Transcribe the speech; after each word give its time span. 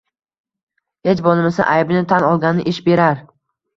Hech 1.11 1.21
bo`lmasa, 1.27 1.67
aybini 1.73 2.01
tan 2.13 2.27
olgani 2.31 2.67
ish 2.73 2.81
berar 2.89 3.21